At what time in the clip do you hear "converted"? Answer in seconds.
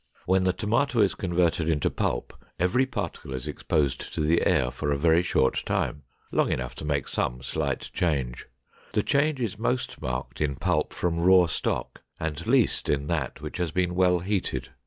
1.13-1.69